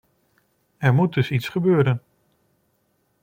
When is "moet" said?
0.93-1.13